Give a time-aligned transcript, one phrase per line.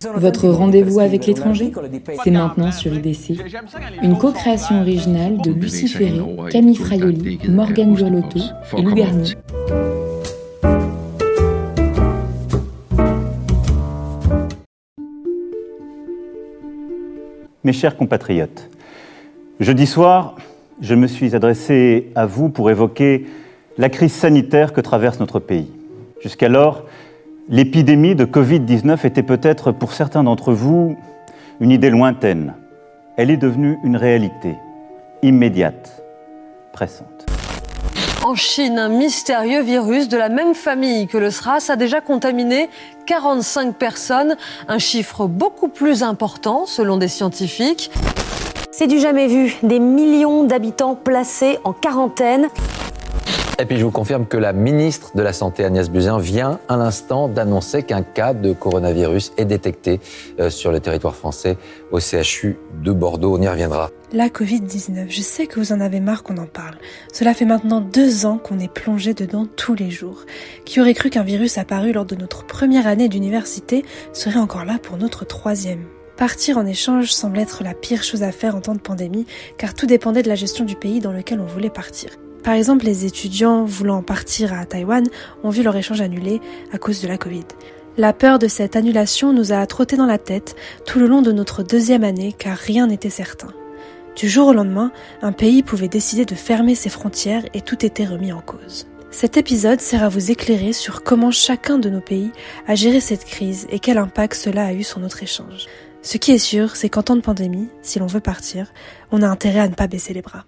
[0.00, 1.72] Votre rendez-vous avec l'étranger
[2.22, 3.40] C'est maintenant sur IDC.
[4.00, 6.20] Une co-création originale de Lucie Ferré,
[6.52, 8.38] Camille Fraioli, Morgane Burlotto
[8.76, 9.34] et Lou Garnier.
[17.64, 18.70] Mes chers compatriotes,
[19.58, 20.36] jeudi soir,
[20.80, 23.26] je me suis adressé à vous pour évoquer
[23.78, 25.72] la crise sanitaire que traverse notre pays.
[26.22, 26.84] Jusqu'alors,
[27.50, 30.98] L'épidémie de Covid-19 était peut-être pour certains d'entre vous
[31.60, 32.54] une idée lointaine.
[33.16, 34.54] Elle est devenue une réalité,
[35.22, 36.02] immédiate,
[36.74, 37.24] pressante.
[38.22, 42.68] En Chine, un mystérieux virus de la même famille que le SRAS a déjà contaminé
[43.06, 44.36] 45 personnes,
[44.68, 47.90] un chiffre beaucoup plus important selon des scientifiques.
[48.70, 52.48] C'est du jamais vu, des millions d'habitants placés en quarantaine.
[53.60, 56.76] Et puis je vous confirme que la ministre de la Santé, Agnès Buzyn, vient à
[56.76, 59.98] l'instant d'annoncer qu'un cas de coronavirus est détecté
[60.38, 61.56] euh, sur le territoire français
[61.90, 63.36] au CHU de Bordeaux.
[63.36, 63.90] On y reviendra.
[64.12, 66.76] La Covid-19, je sais que vous en avez marre qu'on en parle.
[67.12, 70.24] Cela fait maintenant deux ans qu'on est plongé dedans tous les jours.
[70.64, 74.78] Qui aurait cru qu'un virus apparu lors de notre première année d'université serait encore là
[74.80, 75.84] pour notre troisième?
[76.16, 79.74] Partir en échange semble être la pire chose à faire en temps de pandémie, car
[79.74, 82.10] tout dépendait de la gestion du pays dans lequel on voulait partir.
[82.42, 85.04] Par exemple, les étudiants voulant partir à Taïwan
[85.42, 86.40] ont vu leur échange annulé
[86.72, 87.44] à cause de la Covid.
[87.96, 90.54] La peur de cette annulation nous a trotté dans la tête
[90.86, 93.48] tout le long de notre deuxième année car rien n'était certain.
[94.14, 98.04] Du jour au lendemain, un pays pouvait décider de fermer ses frontières et tout était
[98.04, 98.86] remis en cause.
[99.10, 102.30] Cet épisode sert à vous éclairer sur comment chacun de nos pays
[102.66, 105.66] a géré cette crise et quel impact cela a eu sur notre échange.
[106.02, 108.72] Ce qui est sûr, c'est qu'en temps de pandémie, si l'on veut partir,
[109.10, 110.44] on a intérêt à ne pas baisser les bras.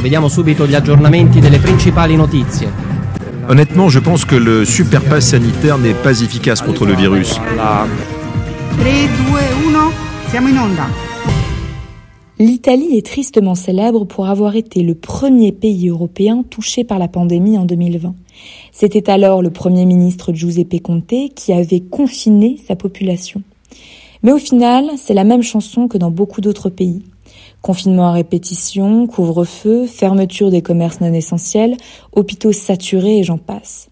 [0.00, 2.68] Vediamo subito gli aggiornamenti delle principali notizie.
[3.48, 7.34] Honnêtement, je pense que le super pass sanitaire n'est pas efficace contre le virus.
[7.34, 7.86] 3,
[8.78, 8.86] 2,
[9.74, 9.92] 1,
[10.30, 10.86] siamo in onda.
[12.38, 17.56] L'Italie est tristement célèbre pour avoir été le premier pays européen touché par la pandémie
[17.56, 18.14] en 2020.
[18.72, 23.42] C'était alors le Premier ministre Giuseppe Conte qui avait confiné sa population.
[24.22, 27.02] Mais au final, c'est la même chanson que dans beaucoup d'autres pays.
[27.66, 31.76] Confinement à répétition, couvre-feu, fermeture des commerces non essentiels,
[32.12, 33.88] hôpitaux saturés et j'en passe.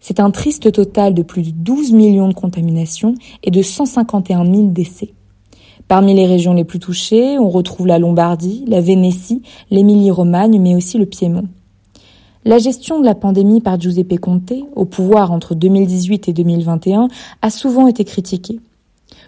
[0.00, 3.14] C'est un triste total de plus de 12 millions de contaminations
[3.44, 5.14] et de 151 000 décès.
[5.86, 10.98] Parmi les régions les plus touchées, on retrouve la Lombardie, la Vénétie, l'Émilie-Romagne, mais aussi
[10.98, 11.46] le Piémont.
[12.44, 17.06] La gestion de la pandémie par Giuseppe Conte, au pouvoir entre 2018 et 2021,
[17.42, 18.58] a souvent été critiquée.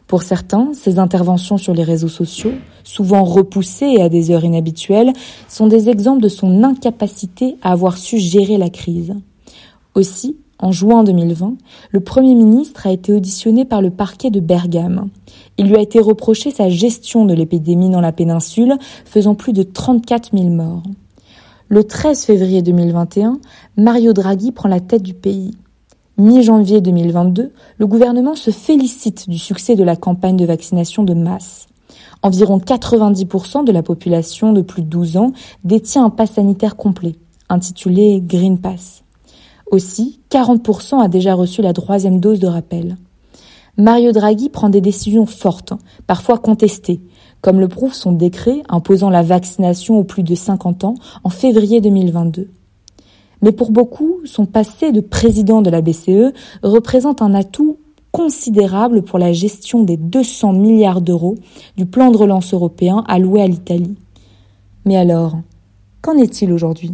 [0.06, 2.52] Pour certains, ces interventions sur les réseaux sociaux,
[2.84, 5.12] souvent repoussées à des heures inhabituelles,
[5.48, 9.14] sont des exemples de son incapacité à avoir su gérer la crise.
[9.94, 11.56] Aussi, en juin 2020,
[11.90, 15.08] le Premier ministre a été auditionné par le parquet de Bergame.
[15.58, 19.64] Il lui a été reproché sa gestion de l'épidémie dans la péninsule, faisant plus de
[19.64, 20.84] 34 000 morts.
[21.68, 23.40] Le 13 février 2021,
[23.76, 25.50] Mario Draghi prend la tête du pays.
[26.18, 31.66] Mi-janvier 2022, le gouvernement se félicite du succès de la campagne de vaccination de masse.
[32.22, 35.32] Environ 90% de la population de plus de 12 ans
[35.64, 37.16] détient un pass sanitaire complet,
[37.50, 39.04] intitulé Green Pass.
[39.70, 42.96] Aussi, 40% a déjà reçu la troisième dose de rappel.
[43.76, 45.74] Mario Draghi prend des décisions fortes,
[46.06, 47.02] parfois contestées,
[47.42, 50.94] comme le prouve son décret imposant la vaccination aux plus de 50 ans
[51.24, 52.48] en février 2022.
[53.42, 56.32] Mais pour beaucoup, son passé de président de la BCE
[56.62, 57.78] représente un atout
[58.12, 61.34] considérable pour la gestion des 200 milliards d'euros
[61.76, 63.94] du plan de relance européen alloué à l'Italie.
[64.86, 65.36] Mais alors,
[66.00, 66.92] qu'en est-il aujourd'hui?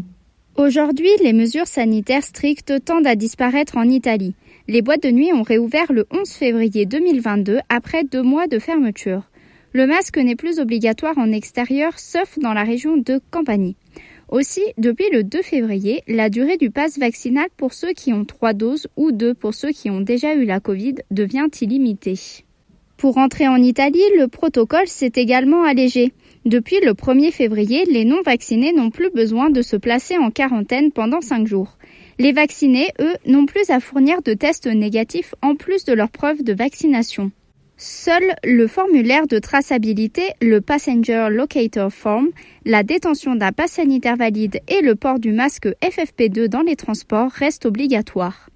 [0.57, 4.35] Aujourd'hui, les mesures sanitaires strictes tendent à disparaître en Italie.
[4.69, 9.23] Les boîtes de nuit ont réouvert le 11 février 2022 après deux mois de fermeture.
[9.73, 13.77] Le masque n'est plus obligatoire en extérieur sauf dans la région de Campanie.
[14.33, 18.55] Aussi, depuis le 2 février, la durée du pass vaccinal pour ceux qui ont trois
[18.55, 22.19] doses ou deux pour ceux qui ont déjà eu la Covid devient illimitée.
[22.97, 26.15] Pour entrer en Italie, le protocole s'est également allégé.
[26.47, 31.21] Depuis le 1er février, les non-vaccinés n'ont plus besoin de se placer en quarantaine pendant
[31.21, 31.77] 5 jours.
[32.19, 36.43] Les vaccinés, eux, n'ont plus à fournir de tests négatifs en plus de leur preuve
[36.43, 37.33] de vaccination.
[37.85, 42.29] Seul le formulaire de traçabilité, le Passenger Locator Form,
[42.65, 47.33] la détention d'un pass sanitaire valide et le port du masque FFP2 dans les transports
[47.33, 48.49] restent obligatoires.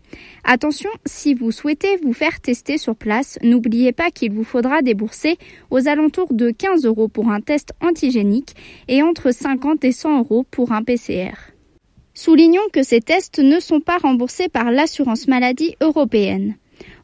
[0.45, 5.39] Attention, si vous souhaitez vous faire tester sur place, n'oubliez pas qu'il vous faudra débourser
[5.71, 8.55] aux alentours de 15 euros pour un test antigénique
[8.87, 11.35] et entre 50 et 100 euros pour un PCR.
[12.15, 16.55] Soulignons que ces tests ne sont pas remboursés par l'assurance maladie européenne.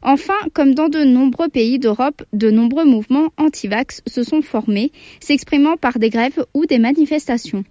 [0.05, 4.91] Enfin, comme dans de nombreux pays d'Europe, de nombreux mouvements anti-vax se sont formés,
[5.21, 7.63] s'exprimant par des grèves ou des manifestations.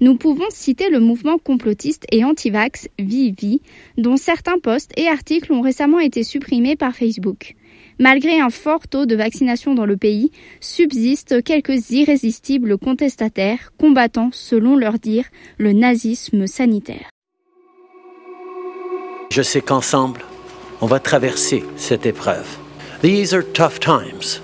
[0.00, 3.62] Nous pouvons citer le mouvement complotiste et anti-vax Vivi,
[3.96, 7.54] dont certains posts et articles ont récemment été supprimés par Facebook.
[7.98, 10.30] Malgré un fort taux de vaccination dans le pays,
[10.60, 15.24] subsistent quelques irrésistibles contestataires combattant, selon leur dire,
[15.56, 17.10] le nazisme sanitaire.
[19.30, 20.22] Je sais qu'ensemble,
[20.80, 22.46] on va traverser cette épreuve.
[23.02, 24.40] These are tough times,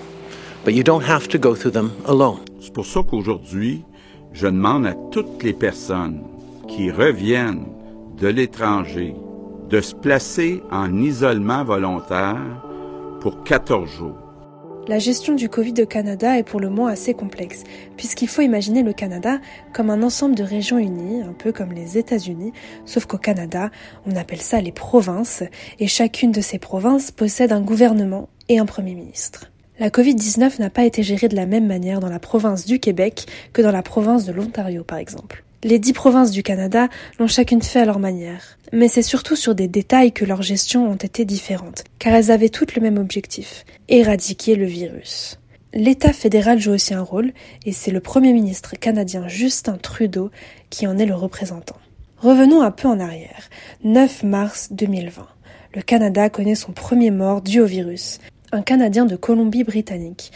[0.63, 2.39] but you don't have to go through them alone.
[2.61, 3.83] C'est pour ça qu'aujourd'hui,
[4.33, 6.21] je demande à toutes les personnes
[6.67, 7.65] qui reviennent
[8.19, 9.15] de l'étranger
[9.69, 12.41] de se placer en isolement volontaire
[13.21, 14.24] pour 14 jours.
[14.87, 17.63] La gestion du Covid au Canada est pour le moins assez complexe,
[17.97, 19.39] puisqu'il faut imaginer le Canada
[19.73, 22.53] comme un ensemble de régions unies, un peu comme les États-Unis,
[22.85, 23.71] sauf qu'au Canada,
[24.05, 25.41] on appelle ça les provinces,
[25.79, 29.51] et chacune de ces provinces possède un gouvernement et un Premier ministre.
[29.79, 33.25] La Covid-19 n'a pas été gérée de la même manière dans la province du Québec
[33.53, 35.44] que dans la province de l'Ontario, par exemple.
[35.65, 38.59] Les dix provinces du Canada l'ont chacune fait à leur manière.
[38.71, 42.49] Mais c'est surtout sur des détails que leurs gestions ont été différentes, car elles avaient
[42.49, 45.39] toutes le même objectif, éradiquer le virus.
[45.73, 47.33] L'État fédéral joue aussi un rôle,
[47.65, 50.29] et c'est le Premier ministre canadien Justin Trudeau
[50.69, 51.77] qui en est le représentant.
[52.19, 53.49] Revenons un peu en arrière.
[53.83, 55.25] 9 mars 2020.
[55.73, 58.19] Le Canada connaît son premier mort dû au virus,
[58.51, 60.31] un Canadien de Colombie-Britannique.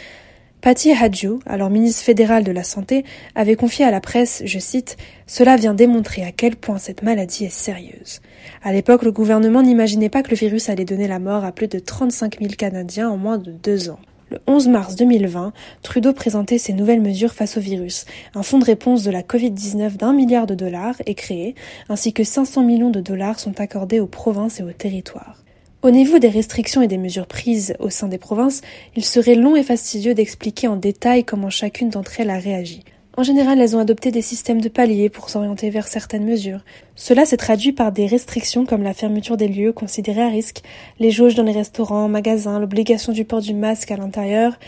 [0.60, 4.98] Patty Hadju, alors ministre fédéral de la Santé, avait confié à la presse, je cite,
[5.26, 8.20] Cela vient démontrer à quel point cette maladie est sérieuse.
[8.62, 11.66] À l'époque, le gouvernement n'imaginait pas que le virus allait donner la mort à plus
[11.66, 14.00] de 35 000 Canadiens en moins de deux ans.
[14.28, 18.04] Le 11 mars 2020, Trudeau présentait ses nouvelles mesures face au virus.
[18.34, 21.54] Un fonds de réponse de la Covid-19 d'un milliard de dollars est créé,
[21.88, 25.42] ainsi que 500 millions de dollars sont accordés aux provinces et aux territoires.
[25.82, 28.60] Au niveau des restrictions et des mesures prises au sein des provinces,
[28.96, 32.84] il serait long et fastidieux d'expliquer en détail comment chacune d'entre elles a réagi.
[33.16, 36.60] En général, elles ont adopté des systèmes de paliers pour s'orienter vers certaines mesures.
[36.96, 40.62] Cela s'est traduit par des restrictions comme la fermeture des lieux considérés à risque,
[40.98, 44.58] les jauges dans les restaurants, magasins, l'obligation du port du masque à l'intérieur,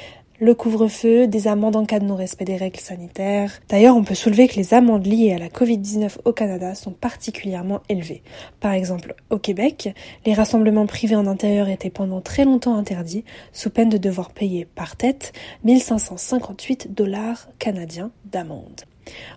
[0.42, 3.60] le couvre-feu, des amendes en cas de non-respect des règles sanitaires.
[3.68, 7.80] D'ailleurs, on peut soulever que les amendes liées à la Covid-19 au Canada sont particulièrement
[7.88, 8.24] élevées.
[8.58, 9.94] Par exemple, au Québec,
[10.26, 14.64] les rassemblements privés en intérieur étaient pendant très longtemps interdits, sous peine de devoir payer
[14.64, 18.80] par tête 1558 dollars canadiens d'amende.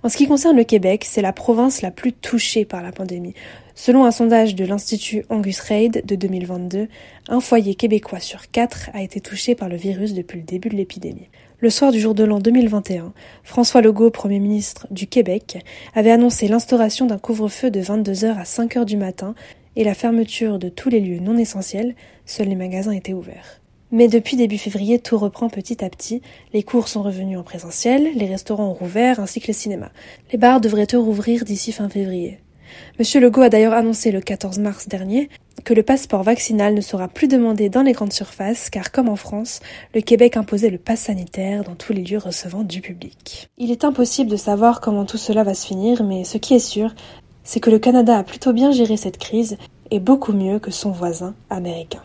[0.01, 3.35] En ce qui concerne le Québec, c'est la province la plus touchée par la pandémie.
[3.77, 6.87] Selon un sondage de l'Institut Angus Reid de 2022,
[7.27, 10.77] un foyer québécois sur quatre a été touché par le virus depuis le début de
[10.77, 11.27] l'épidémie.
[11.59, 13.11] Le soir du jour de l'an 2021,
[13.43, 15.57] François Legault, Premier ministre du Québec,
[15.93, 19.35] avait annoncé l'instauration d'un couvre-feu de 22h à 5h du matin
[19.75, 21.95] et la fermeture de tous les lieux non essentiels,
[22.25, 23.59] seuls les magasins étaient ouverts.
[23.91, 26.21] Mais depuis début février, tout reprend petit à petit.
[26.53, 29.91] Les cours sont revenus en présentiel, les restaurants ont rouvert ainsi que les cinémas.
[30.31, 32.39] Les bars devraient eux rouvrir d'ici fin février.
[32.99, 35.29] Monsieur Legault a d'ailleurs annoncé le 14 mars dernier
[35.63, 39.15] que le passeport vaccinal ne sera plus demandé dans les grandes surfaces car comme en
[39.15, 39.61] France,
[39.93, 43.49] le Québec imposait le pass sanitaire dans tous les lieux recevant du public.
[43.57, 46.59] Il est impossible de savoir comment tout cela va se finir, mais ce qui est
[46.59, 46.93] sûr,
[47.43, 49.57] c'est que le Canada a plutôt bien géré cette crise
[49.91, 52.01] et beaucoup mieux que son voisin américain.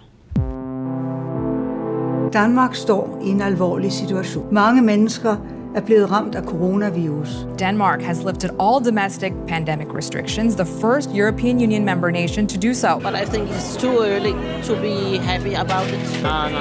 [2.32, 4.44] Danmark står i en alvorlig situation.
[4.52, 5.36] Mange mennesker
[5.74, 7.46] er blevet ramt af coronavirus.
[7.58, 12.74] Denmark has lifted all domestic pandemic restrictions, the first European Union member nation to do
[12.74, 12.88] so.
[12.98, 14.34] But I think it's too early
[14.68, 16.22] to be happy about it.
[16.22, 16.60] No, no.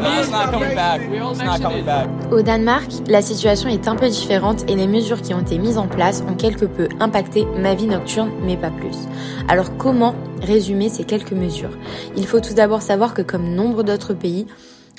[0.00, 1.00] No, it's not coming back.
[1.00, 2.08] It's not coming back.
[2.32, 5.78] Au Danemark, la situation est un peu différente et les mesures qui ont été mises
[5.78, 8.96] en place ont quelque peu impacté ma vie nocturne, mais pas plus.
[9.48, 11.76] Alors comment résumer ces quelques mesures?
[12.16, 14.46] Il faut tout d'abord savoir que comme nombre d'autres pays,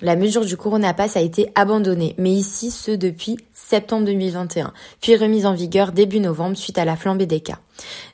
[0.01, 5.15] la mesure du Corona Pass a été abandonnée, mais ici ce depuis septembre 2021, puis
[5.15, 7.59] remise en vigueur début novembre suite à la flambée des cas.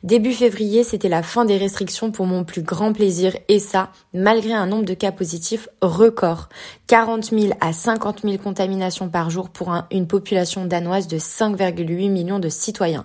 [0.03, 4.53] Début février, c'était la fin des restrictions pour mon plus grand plaisir, et ça, malgré
[4.53, 6.49] un nombre de cas positifs record.
[6.87, 12.39] 40 000 à 50 000 contaminations par jour pour une population danoise de 5,8 millions
[12.39, 13.03] de citoyens.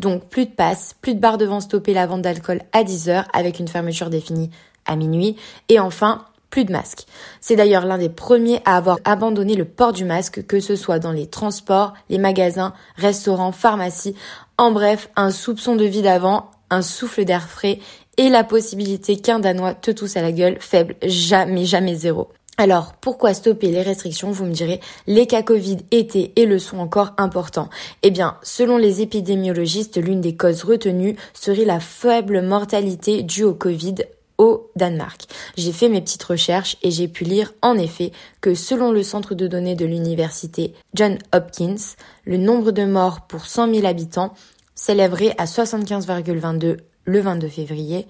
[0.00, 3.28] Donc plus de passes, plus de bars devant stopper la vente d'alcool à 10 heures
[3.32, 4.50] avec une fermeture définie
[4.86, 5.36] à minuit,
[5.68, 7.06] et enfin plus de masque.
[7.40, 10.98] C'est d'ailleurs l'un des premiers à avoir abandonné le port du masque, que ce soit
[10.98, 14.14] dans les transports, les magasins, restaurants, pharmacies,
[14.56, 17.78] en bref, un soupçon de vie d'avant, un souffle d'air frais
[18.16, 22.28] et la possibilité qu'un Danois te tousse à la gueule faible, jamais, jamais zéro.
[22.60, 24.32] Alors, pourquoi stopper les restrictions?
[24.32, 27.70] Vous me direz, les cas Covid étaient et le sont encore importants.
[28.02, 33.54] Eh bien, selon les épidémiologistes, l'une des causes retenues serait la faible mortalité due au
[33.54, 33.94] Covid
[34.38, 35.26] au Danemark.
[35.56, 39.34] J'ai fait mes petites recherches et j'ai pu lire en effet que selon le centre
[39.34, 41.76] de données de l'université John Hopkins,
[42.24, 44.32] le nombre de morts pour 100 000 habitants
[44.74, 48.06] s'élèverait à 75,22 le 22 février,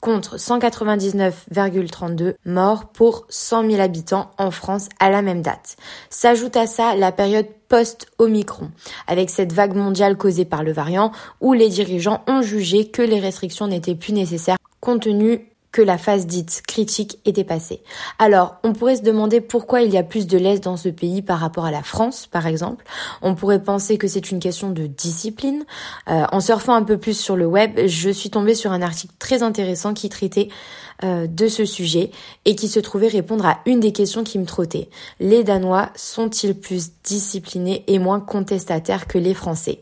[0.00, 5.76] contre 199,32 morts pour 100 000 habitants en France à la même date.
[6.08, 8.70] S'ajoute à ça la période post-Omicron,
[9.06, 13.20] avec cette vague mondiale causée par le variant où les dirigeants ont jugé que les
[13.20, 15.48] restrictions n'étaient plus nécessaires compte tenu
[15.82, 17.82] la phase dite critique était passée.
[18.18, 21.22] Alors, on pourrait se demander pourquoi il y a plus de laisse dans ce pays
[21.22, 22.84] par rapport à la France, par exemple.
[23.22, 25.64] On pourrait penser que c'est une question de discipline.
[26.08, 29.14] Euh, en surfant un peu plus sur le web, je suis tombée sur un article
[29.18, 30.48] très intéressant qui traitait
[31.04, 32.10] euh, de ce sujet
[32.44, 34.88] et qui se trouvait répondre à une des questions qui me trottait.
[35.20, 39.80] Les Danois sont-ils plus disciplinés et moins contestataires que les Français?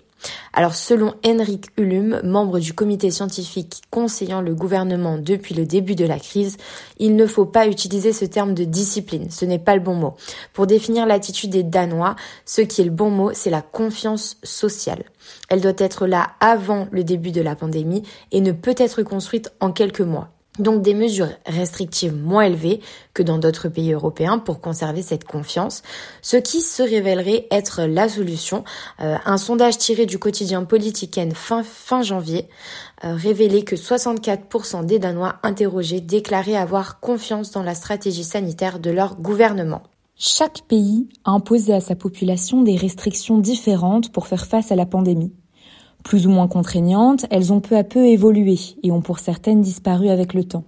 [0.53, 6.07] Alors selon Henrik Ullum, membre du comité scientifique conseillant le gouvernement depuis le début de
[6.07, 6.57] la crise,
[6.99, 10.15] il ne faut pas utiliser ce terme de discipline, ce n'est pas le bon mot.
[10.53, 15.05] Pour définir l'attitude des Danois, ce qui est le bon mot, c'est la confiance sociale.
[15.49, 19.53] Elle doit être là avant le début de la pandémie et ne peut être construite
[19.61, 20.36] en quelques mois.
[20.59, 22.81] Donc des mesures restrictives moins élevées
[23.15, 25.83] que dans d'autres pays européens pour conserver cette confiance,
[26.23, 28.65] ce qui se révélerait être la solution.
[29.01, 31.63] Euh, un sondage tiré du quotidien Politiken fin,
[32.03, 32.49] janvier
[33.05, 38.91] euh, révélait que 64% des Danois interrogés déclaraient avoir confiance dans la stratégie sanitaire de
[38.91, 39.83] leur gouvernement.
[40.19, 44.87] Chaque pays a imposé à sa population des restrictions différentes pour faire face à la
[44.87, 45.33] pandémie.
[46.07, 50.09] Plus ou moins contraignantes, elles ont peu à peu évolué et ont pour certaines disparu
[50.09, 50.63] avec le temps.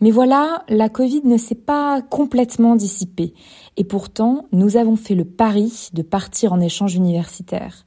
[0.00, 3.34] Mais voilà, la Covid ne s'est pas complètement dissipée
[3.76, 7.86] et pourtant nous avons fait le pari de partir en échange universitaire.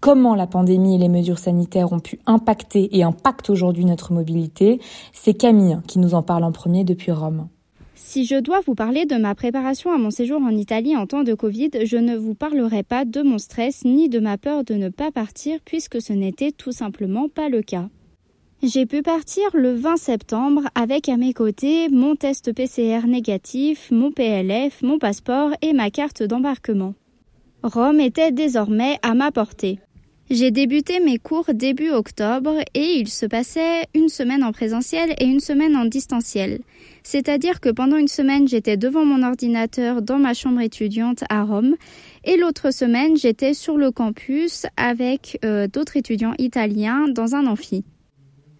[0.00, 4.80] Comment la pandémie et les mesures sanitaires ont pu impacter et impactent aujourd'hui notre mobilité,
[5.12, 7.46] c'est Camille qui nous en parle en premier depuis Rome.
[8.02, 11.22] Si je dois vous parler de ma préparation à mon séjour en Italie en temps
[11.22, 14.74] de Covid, je ne vous parlerai pas de mon stress ni de ma peur de
[14.74, 17.88] ne pas partir puisque ce n'était tout simplement pas le cas.
[18.62, 24.10] J'ai pu partir le 20 septembre avec à mes côtés mon test PCR négatif, mon
[24.10, 26.94] PLF, mon passeport et ma carte d'embarquement.
[27.62, 29.78] Rome était désormais à ma portée.
[30.30, 35.24] J'ai débuté mes cours début octobre et il se passait une semaine en présentiel et
[35.24, 36.60] une semaine en distanciel.
[37.02, 41.74] C'est-à-dire que pendant une semaine, j'étais devant mon ordinateur dans ma chambre étudiante à Rome
[42.22, 47.82] et l'autre semaine, j'étais sur le campus avec euh, d'autres étudiants italiens dans un amphi.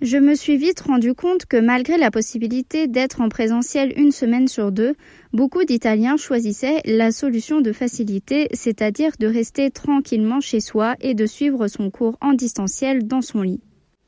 [0.01, 4.49] Je me suis vite rendu compte que malgré la possibilité d'être en présentiel une semaine
[4.49, 4.95] sur deux,
[5.35, 11.27] beaucoup d'Italiens choisissaient la solution de facilité, c'est-à-dire de rester tranquillement chez soi et de
[11.27, 13.61] suivre son cours en distanciel dans son lit.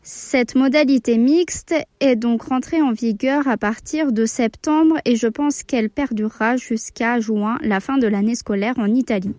[0.02, 5.62] Cette modalité mixte est donc rentrée en vigueur à partir de septembre et je pense
[5.62, 9.34] qu'elle perdurera jusqu'à juin, la fin de l'année scolaire en Italie.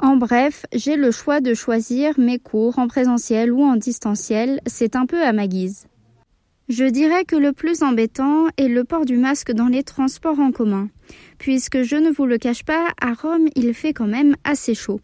[0.00, 4.96] En bref, j'ai le choix de choisir mes cours en présentiel ou en distanciel, c'est
[4.96, 5.86] un peu à ma guise.
[6.68, 10.50] Je dirais que le plus embêtant est le port du masque dans les transports en
[10.50, 10.88] commun,
[11.38, 15.00] puisque je ne vous le cache pas, à Rome il fait quand même assez chaud.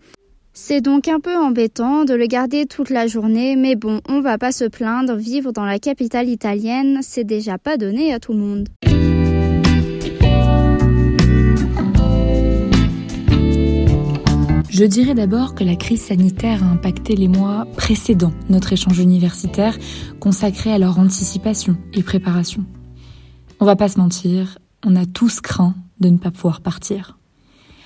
[0.53, 4.39] C'est donc un peu embêtant de le garder toute la journée, mais bon, on va
[4.39, 8.39] pas se plaindre, vivre dans la capitale italienne, c'est déjà pas donné à tout le
[8.39, 8.69] monde.
[14.71, 19.77] Je dirais d'abord que la crise sanitaire a impacté les mois précédents notre échange universitaire
[20.21, 22.65] consacré à leur anticipation et préparation.
[23.59, 27.19] On va pas se mentir, on a tous craint de ne pas pouvoir partir.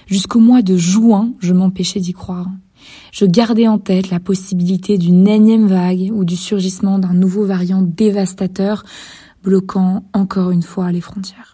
[0.06, 2.48] Jusqu'au mois de juin, je m'empêchais d'y croire.
[3.12, 7.80] Je gardais en tête la possibilité d'une énième vague ou du surgissement d'un nouveau variant
[7.80, 8.84] dévastateur
[9.42, 11.53] bloquant encore une fois les frontières.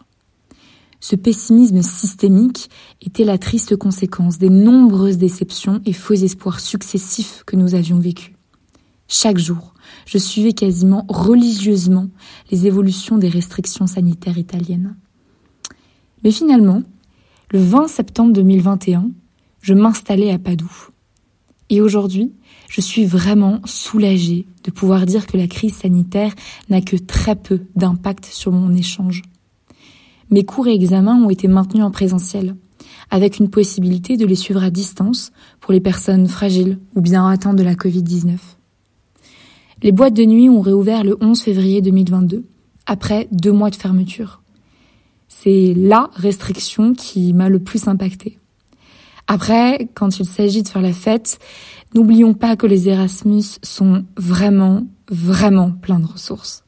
[1.01, 2.69] Ce pessimisme systémique
[3.01, 8.35] était la triste conséquence des nombreuses déceptions et faux espoirs successifs que nous avions vécus.
[9.09, 9.75] Chaque jour,
[10.07, 12.09] je suivais quasiment religieusement
[12.51, 14.97] les évolutions des restrictions sanitaires italiennes.
[16.23, 16.83] Mais finalement,
[17.51, 19.11] le 20 septembre 2021,
[19.63, 20.91] je m'installais à Padoue.
[21.71, 22.33] Et aujourd'hui,
[22.69, 26.35] je suis vraiment soulagée de pouvoir dire que la crise sanitaire
[26.69, 29.23] n'a que très peu d'impact sur mon échange
[30.31, 32.57] mes cours et examens ont été maintenus en présentiel,
[33.11, 37.57] avec une possibilité de les suivre à distance pour les personnes fragiles ou bien atteintes
[37.57, 38.37] de la Covid-19.
[39.83, 42.45] Les boîtes de nuit ont réouvert le 11 février 2022,
[42.87, 44.43] après deux mois de fermeture.
[45.29, 48.39] C'est la restriction qui m'a le plus impacté.
[49.27, 51.39] Après, quand il s'agit de faire la fête,
[51.95, 56.65] n'oublions pas que les Erasmus sont vraiment, vraiment pleins de ressources.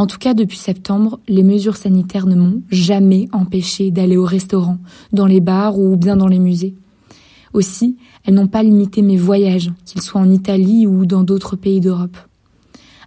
[0.00, 4.78] En tout cas, depuis septembre, les mesures sanitaires ne m'ont jamais empêché d'aller au restaurant,
[5.12, 6.74] dans les bars ou bien dans les musées.
[7.52, 11.80] Aussi, elles n'ont pas limité mes voyages, qu'ils soient en Italie ou dans d'autres pays
[11.80, 12.16] d'Europe.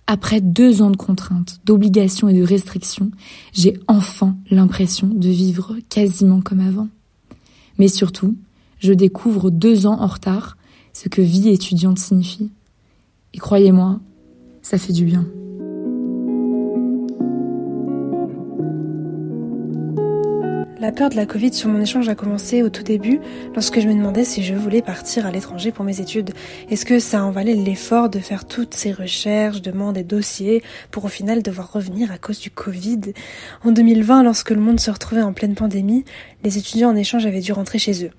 [0.05, 3.09] Après deux ans de contraintes, d'obligations et de restrictions,
[3.53, 6.89] j'ai enfin l'impression de vivre quasiment comme avant.
[7.79, 8.35] Mais surtout,
[8.77, 10.57] je découvre deux ans en retard
[10.93, 12.51] ce que vie étudiante signifie.
[13.33, 13.99] Et croyez-moi,
[14.61, 15.25] ça fait du bien.
[20.83, 23.21] La peur de la Covid sur mon échange a commencé au tout début
[23.53, 26.31] lorsque je me demandais si je voulais partir à l'étranger pour mes études.
[26.69, 30.61] Est-ce que ça en valait l'effort de faire toutes ces recherches, demandes et dossiers
[30.91, 33.13] pour au final devoir revenir à cause du Covid?
[33.63, 36.03] En 2020, lorsque le monde se retrouvait en pleine pandémie,
[36.43, 38.11] les étudiants en échange avaient dû rentrer chez eux.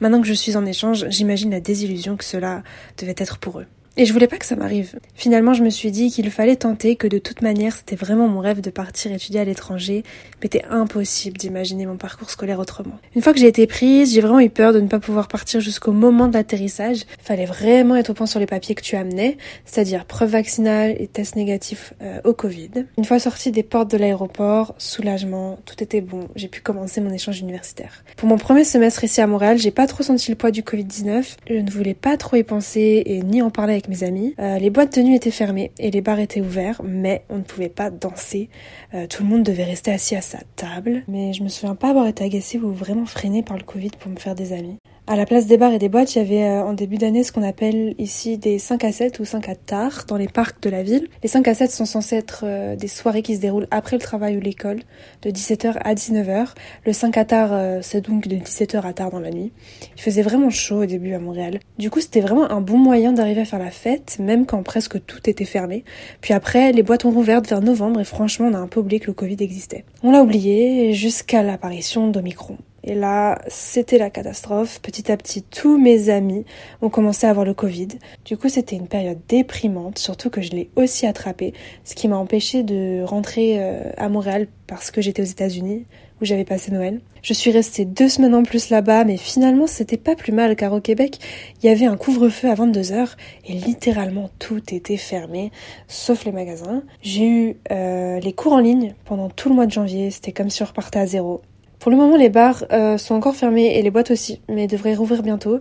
[0.00, 2.62] Maintenant que je suis en échange, j'imagine la désillusion que cela
[2.98, 3.66] devait être pour eux.
[4.00, 4.98] Et je voulais pas que ça m'arrive.
[5.14, 8.40] Finalement, je me suis dit qu'il fallait tenter, que de toute manière, c'était vraiment mon
[8.40, 10.04] rêve de partir étudier à l'étranger,
[10.40, 12.98] mais c'était impossible d'imaginer mon parcours scolaire autrement.
[13.14, 15.60] Une fois que j'ai été prise, j'ai vraiment eu peur de ne pas pouvoir partir
[15.60, 17.02] jusqu'au moment de l'atterrissage.
[17.22, 21.06] Fallait vraiment être au point sur les papiers que tu amenais, c'est-à-dire preuve vaccinale et
[21.06, 22.86] test négatif euh, au Covid.
[22.96, 27.12] Une fois sortie des portes de l'aéroport, soulagement, tout était bon, j'ai pu commencer mon
[27.12, 28.02] échange universitaire.
[28.16, 31.36] Pour mon premier semestre ici à Montréal, j'ai pas trop senti le poids du Covid-19,
[31.50, 34.34] je ne voulais pas trop y penser et ni en parler avec mes amis.
[34.38, 37.68] Euh, les boîtes de étaient fermées et les bars étaient ouverts, mais on ne pouvait
[37.68, 38.48] pas danser.
[38.94, 41.02] Euh, tout le monde devait rester assis à sa table.
[41.08, 44.10] Mais je me souviens pas avoir été agacée ou vraiment freinée par le Covid pour
[44.10, 44.78] me faire des amis.
[45.06, 47.24] À la place des bars et des boîtes, il y avait euh, en début d'année
[47.24, 50.62] ce qu'on appelle ici des 5 à 7 ou 5 à tard dans les parcs
[50.62, 51.08] de la ville.
[51.22, 54.02] Les 5 à 7 sont censés être euh, des soirées qui se déroulent après le
[54.02, 54.80] travail ou l'école,
[55.22, 56.54] de 17h à 19h.
[56.86, 59.52] Le 5 à tard, euh, c'est donc de 17h à tard dans la nuit.
[59.96, 61.58] Il faisait vraiment chaud au début à Montréal.
[61.78, 65.04] Du coup, c'était vraiment un bon moyen d'arriver à faire la fête, même quand presque
[65.06, 65.84] tout était fermé.
[66.20, 69.00] Puis après, les boîtes ont rouvert vers novembre et franchement, on a un peu oublié
[69.00, 69.84] que le Covid existait.
[70.04, 72.58] On l'a oublié jusqu'à l'apparition d'Omicron.
[72.84, 74.80] Et là, c'était la catastrophe.
[74.80, 76.44] Petit à petit, tous mes amis
[76.82, 77.88] ont commencé à avoir le Covid.
[78.24, 81.52] Du coup, c'était une période déprimante, surtout que je l'ai aussi attrapé,
[81.84, 85.84] ce qui m'a empêché de rentrer euh, à Montréal parce que j'étais aux États-Unis
[86.20, 87.00] où j'avais passé Noël.
[87.22, 90.72] Je suis restée deux semaines en plus là-bas, mais finalement c'était pas plus mal car
[90.72, 91.18] au Québec,
[91.62, 93.16] il y avait un couvre-feu à 22h
[93.46, 95.50] et littéralement tout était fermé,
[95.88, 96.82] sauf les magasins.
[97.02, 100.50] J'ai eu euh, les cours en ligne pendant tout le mois de janvier, c'était comme
[100.50, 101.42] si on repartait à zéro.
[101.80, 104.94] Pour le moment, les bars euh, sont encore fermés et les boîtes aussi, mais devraient
[104.94, 105.60] rouvrir bientôt.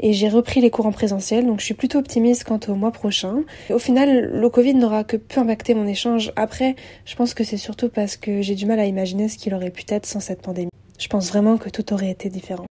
[0.00, 2.90] Et j'ai repris les cours en présentiel, donc je suis plutôt optimiste quant au mois
[2.90, 3.42] prochain.
[3.68, 6.32] Au final, le Covid n'aura que peu impacté mon échange.
[6.36, 9.52] Après, je pense que c'est surtout parce que j'ai du mal à imaginer ce qu'il
[9.54, 10.70] aurait pu être sans cette pandémie.
[10.98, 12.64] Je pense vraiment que tout aurait été différent.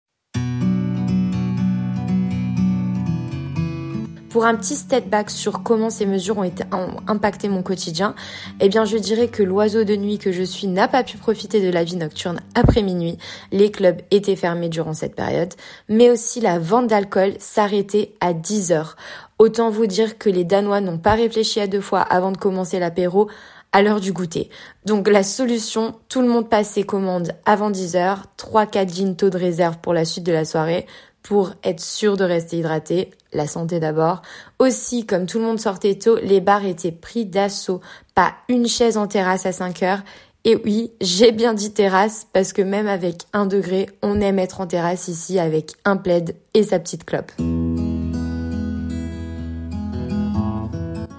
[4.37, 6.63] Pour un petit step back sur comment ces mesures ont, été,
[7.07, 8.13] impacté mon quotidien,
[8.59, 11.59] eh bien je dirais que l'oiseau de nuit que je suis n'a pas pu profiter
[11.59, 13.17] de la vie nocturne après minuit.
[13.51, 15.55] Les clubs étaient fermés durant cette période,
[15.89, 18.95] mais aussi la vente d'alcool s'arrêtait à 10 heures.
[19.39, 22.77] Autant vous dire que les Danois n'ont pas réfléchi à deux fois avant de commencer
[22.77, 23.31] l'apéro
[23.71, 24.51] à l'heure du goûter.
[24.85, 29.31] Donc la solution, tout le monde passe ses commandes avant 10 heures, 3-4 jeans taux
[29.31, 30.85] de réserve pour la suite de la soirée,
[31.27, 34.21] pour être sûr de rester hydraté, la santé d'abord.
[34.59, 37.81] Aussi, comme tout le monde sortait tôt, les bars étaient pris d'assaut.
[38.15, 40.03] Pas une chaise en terrasse à 5 heures.
[40.45, 44.61] Et oui, j'ai bien dit terrasse parce que même avec un degré, on aime être
[44.61, 47.31] en terrasse ici avec un plaid et sa petite clope.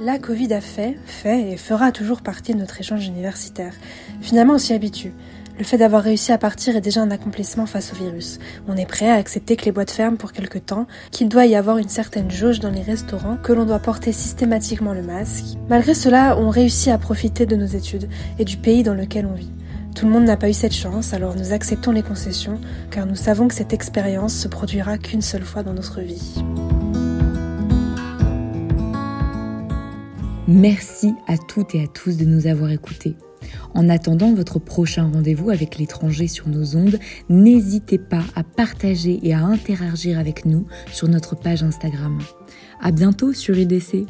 [0.00, 3.74] La Covid a fait, fait et fera toujours partie de notre échange universitaire.
[4.22, 5.12] Finalement, on s'y habitue.
[5.58, 8.38] Le fait d'avoir réussi à partir est déjà un accomplissement face au virus.
[8.68, 11.56] On est prêt à accepter que les boîtes ferment pour quelque temps, qu'il doit y
[11.56, 15.56] avoir une certaine jauge dans les restaurants, que l'on doit porter systématiquement le masque.
[15.68, 19.34] Malgré cela, on réussit à profiter de nos études et du pays dans lequel on
[19.34, 19.50] vit.
[19.96, 22.60] Tout le monde n'a pas eu cette chance, alors nous acceptons les concessions,
[22.92, 26.36] car nous savons que cette expérience se produira qu'une seule fois dans notre vie.
[30.46, 33.16] Merci à toutes et à tous de nous avoir écoutés.
[33.74, 36.98] En attendant votre prochain rendez-vous avec l'étranger sur nos ondes,
[37.28, 42.18] n'hésitez pas à partager et à interagir avec nous sur notre page Instagram.
[42.80, 44.06] À bientôt sur IDC.